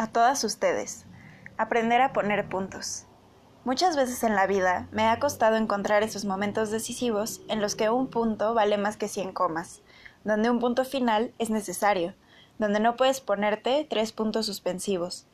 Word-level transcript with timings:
A 0.00 0.06
todas 0.06 0.44
ustedes. 0.44 1.04
Aprender 1.58 2.00
a 2.00 2.14
poner 2.14 2.48
puntos. 2.48 3.04
Muchas 3.66 3.96
veces 3.96 4.24
en 4.24 4.34
la 4.34 4.46
vida 4.46 4.88
me 4.92 5.06
ha 5.06 5.18
costado 5.18 5.56
encontrar 5.56 6.02
esos 6.02 6.24
momentos 6.24 6.70
decisivos 6.70 7.42
en 7.48 7.60
los 7.60 7.74
que 7.74 7.90
un 7.90 8.06
punto 8.06 8.54
vale 8.54 8.78
más 8.78 8.96
que 8.96 9.08
100 9.08 9.32
comas, 9.32 9.82
donde 10.24 10.48
un 10.48 10.58
punto 10.58 10.86
final 10.86 11.34
es 11.38 11.50
necesario, 11.50 12.14
donde 12.58 12.80
no 12.80 12.96
puedes 12.96 13.20
ponerte 13.20 13.86
tres 13.90 14.12
puntos 14.12 14.46
suspensivos. 14.46 15.26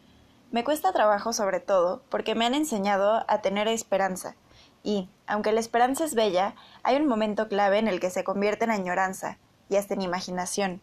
Me 0.50 0.64
cuesta 0.64 0.93
trabajo 0.93 1.33
sobre 1.33 1.61
todo 1.61 2.03
porque 2.09 2.35
me 2.35 2.45
han 2.45 2.55
enseñado 2.55 3.25
a 3.29 3.43
tener 3.43 3.69
esperanza, 3.69 4.35
y, 4.83 5.09
aunque 5.29 5.53
la 5.53 5.61
esperanza 5.61 6.05
es 6.05 6.17
bella, 6.17 6.57
hay 6.83 6.96
un 6.96 7.07
momento 7.07 7.46
clave 7.46 7.79
en 7.79 7.87
el 7.87 8.01
que 8.01 8.11
se 8.11 8.25
convierte 8.25 8.64
en 8.64 8.73
añoranza, 8.73 9.39
y 9.69 9.77
hasta 9.77 9.95
en 9.95 10.03
imaginación. 10.03 10.80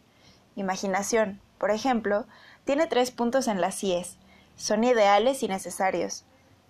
Imaginación, 0.56 1.42
por 1.58 1.72
ejemplo, 1.72 2.26
tiene 2.66 2.88
tres 2.88 3.12
puntos 3.12 3.48
en 3.48 3.60
las 3.60 3.76
CIES. 3.76 4.18
Son 4.56 4.84
ideales 4.84 5.44
y 5.44 5.48
necesarios. 5.48 6.26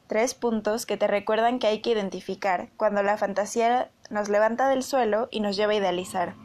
Tres 0.08 0.34
puntos 0.34 0.86
que 0.86 0.98
te 0.98 1.08
recuerdan 1.08 1.60
que 1.60 1.68
hay 1.68 1.82
que 1.82 1.92
identificar 1.92 2.70
cuando 2.78 3.04
la 3.04 3.18
fantasía 3.18 3.92
nos 4.10 4.28
levanta 4.28 4.68
del 4.70 4.84
suelo 4.84 5.28
y 5.32 5.40
nos 5.40 5.56
lleva 5.56 5.74
a 5.74 5.76
idealizar. 5.76 6.36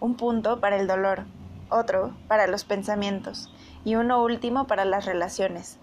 Un 0.00 0.16
punto 0.16 0.60
para 0.60 0.76
el 0.76 0.86
dolor, 0.86 1.26
otro 1.68 2.16
para 2.26 2.46
los 2.46 2.64
pensamientos 2.64 3.52
y 3.84 3.96
uno 3.96 4.22
último 4.22 4.66
para 4.66 4.84
las 4.86 5.04
relaciones. 5.04 5.78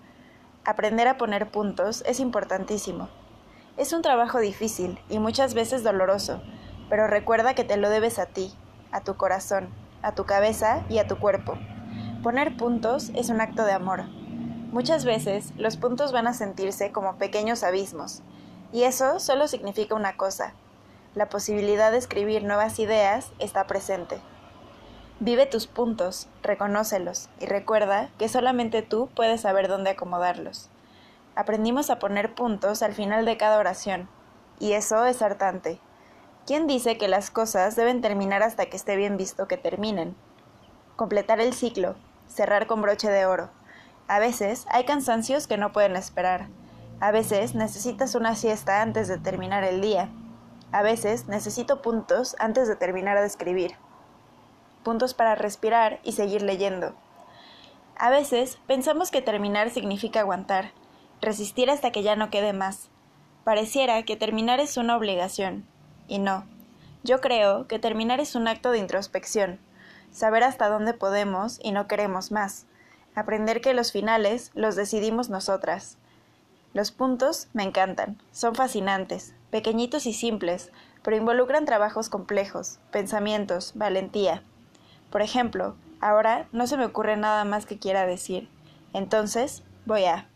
Aprender 0.66 1.08
a 1.08 1.18
poner 1.18 1.52
puntos 1.52 2.04
es 2.08 2.20
importantísimo. 2.20 3.10
Es 3.78 3.94
un 3.94 4.02
trabajo 4.02 4.40
difícil 4.40 5.00
y 5.08 5.20
muchas 5.20 5.54
veces 5.54 5.84
doloroso, 5.84 6.42
pero 6.90 7.06
recuerda 7.06 7.54
que 7.54 7.64
te 7.64 7.78
lo 7.78 7.90
debes 7.90 8.18
a 8.18 8.26
ti, 8.26 8.52
a 8.92 9.02
tu 9.02 9.16
corazón, 9.18 9.70
a 10.02 10.14
tu 10.14 10.26
cabeza 10.26 10.84
y 10.90 10.98
a 10.98 11.08
tu 11.08 11.20
cuerpo. 11.20 11.58
Poner 12.28 12.58
puntos 12.58 13.10
es 13.16 13.30
un 13.30 13.40
acto 13.40 13.64
de 13.64 13.72
amor. 13.72 14.04
Muchas 14.74 15.06
veces 15.06 15.54
los 15.56 15.78
puntos 15.78 16.12
van 16.12 16.28
a 16.28 16.34
sentirse 16.34 16.92
como 16.92 17.16
pequeños 17.16 17.64
abismos, 17.64 18.22
y 18.74 18.84
eso 18.84 19.22
solo 19.22 19.48
significa 19.48 19.96
una 19.96 20.18
cosa. 20.18 20.52
La 21.16 21.30
posibilidad 21.30 21.90
de 21.90 22.00
escribir 22.00 22.44
nuevas 22.44 22.80
ideas 22.80 23.32
está 23.40 23.66
presente. 23.66 24.20
Vive 25.22 25.46
tus 25.46 25.68
puntos, 25.68 26.28
reconócelos 26.44 27.30
y 27.40 27.46
recuerda 27.46 28.10
que 28.18 28.28
solamente 28.28 28.82
tú 28.82 29.08
puedes 29.16 29.40
saber 29.40 29.70
dónde 29.70 29.92
acomodarlos. 29.92 30.70
Aprendimos 31.34 31.90
a 31.90 31.98
poner 31.98 32.36
puntos 32.36 32.82
al 32.82 32.94
final 32.94 33.24
de 33.24 33.38
cada 33.38 33.58
oración, 33.58 34.10
y 34.60 34.74
eso 34.74 35.06
es 35.06 35.22
hartante. 35.22 35.80
¿Quién 36.46 36.68
dice 36.68 36.98
que 36.98 37.08
las 37.08 37.32
cosas 37.32 37.78
deben 37.78 38.02
terminar 38.02 38.44
hasta 38.44 38.66
que 38.66 38.76
esté 38.76 38.98
bien 38.98 39.16
visto 39.16 39.48
que 39.48 39.56
terminen? 39.56 40.14
Completar 40.98 41.40
el 41.40 41.54
ciclo, 41.54 41.96
cerrar 42.28 42.68
con 42.68 42.82
broche 42.82 43.10
de 43.10 43.26
oro. 43.26 43.50
A 44.08 44.20
veces 44.20 44.66
hay 44.70 44.86
cansancios 44.86 45.48
que 45.48 45.58
no 45.58 45.72
pueden 45.72 45.96
esperar. 45.96 46.48
A 47.00 47.12
veces 47.12 47.56
necesitas 47.56 48.16
una 48.16 48.36
siesta 48.36 48.82
antes 48.82 49.08
de 49.08 49.18
terminar 49.18 49.64
el 49.64 49.82
día. 49.82 50.10
A 50.72 50.82
veces 50.82 51.28
necesito 51.28 51.82
puntos 51.82 52.36
antes 52.40 52.68
de 52.68 52.76
terminar 52.76 53.20
de 53.20 53.28
escribir. 53.28 53.76
Puntos 54.84 55.14
para 55.14 55.36
respirar 55.36 56.00
y 56.04 56.14
seguir 56.14 56.42
leyendo. 56.42 56.96
A 57.98 58.10
veces 58.10 58.60
pensamos 58.68 59.12
que 59.12 59.22
terminar 59.22 59.70
significa 59.70 60.20
aguantar, 60.20 60.72
resistir 61.22 61.70
hasta 61.70 61.92
que 61.92 62.04
ya 62.04 62.16
no 62.16 62.30
quede 62.30 62.54
más. 62.54 62.90
Pareciera 63.44 64.04
que 64.04 64.16
terminar 64.16 64.60
es 64.60 64.78
una 64.78 64.96
obligación. 64.96 65.66
Y 66.08 66.20
no. 66.20 66.46
Yo 67.04 67.22
creo 67.22 67.68
que 67.68 67.80
terminar 67.80 68.20
es 68.20 68.36
un 68.36 68.48
acto 68.48 68.72
de 68.72 68.80
introspección, 68.80 69.60
saber 70.12 70.44
hasta 70.44 70.70
dónde 70.70 70.94
podemos 70.94 71.60
y 71.62 71.72
no 71.72 71.88
queremos 71.88 72.32
más, 72.32 72.66
aprender 73.16 73.62
que 73.62 73.74
los 73.74 73.92
finales 73.92 74.52
los 74.54 74.76
decidimos 74.76 75.30
nosotras. 75.30 75.98
Los 76.74 76.92
puntos 76.92 77.48
me 77.54 77.64
encantan, 77.64 78.22
son 78.32 78.54
fascinantes, 78.56 79.34
pequeñitos 79.50 80.06
y 80.06 80.14
simples, 80.14 80.72
pero 81.02 81.18
involucran 81.18 81.66
trabajos 81.66 82.10
complejos, 82.10 82.80
pensamientos, 82.92 83.72
valentía. 83.76 84.44
Por 85.10 85.22
ejemplo, 85.22 85.76
ahora 86.02 86.48
no 86.52 86.68
se 86.68 86.78
me 86.78 86.86
ocurre 86.86 87.18
nada 87.18 87.46
más 87.46 87.66
que 87.66 87.80
quiera 87.80 88.06
decir. 88.06 88.50
Entonces, 88.94 89.64
voy 89.86 90.04
a. 90.06 90.28